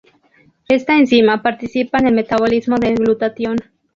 [0.67, 3.57] Esta enzima participa en el metabolismo del glutatión.